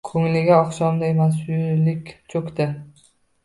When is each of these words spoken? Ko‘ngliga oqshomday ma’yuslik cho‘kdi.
Ko‘ngliga 0.09 0.55
oqshomday 0.61 1.13
ma’yuslik 1.21 2.13
cho‘kdi. 2.35 2.71